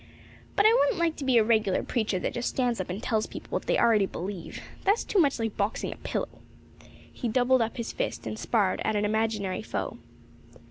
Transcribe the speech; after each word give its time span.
"But 0.55 0.65
I 0.65 0.73
wouldn't 0.73 0.97
like 0.97 1.15
to 1.17 1.23
be 1.23 1.37
a 1.37 1.43
regular 1.43 1.83
preacher 1.83 2.17
that 2.17 2.33
just 2.33 2.49
stands 2.49 2.81
up 2.81 2.89
and 2.89 3.03
tells 3.03 3.27
people 3.27 3.51
what 3.51 3.67
they 3.67 3.77
already 3.77 4.07
believe. 4.07 4.59
That's 4.83 5.03
too 5.03 5.19
much 5.19 5.37
like 5.37 5.55
boxing 5.55 5.93
a 5.93 5.97
pillow." 5.97 6.41
He 6.89 7.27
doubled 7.29 7.61
up 7.61 7.77
his 7.77 7.93
fist 7.93 8.25
and 8.25 8.39
sparred 8.39 8.81
at 8.83 8.95
an 8.95 9.05
imaginary 9.05 9.61
foe. 9.61 9.99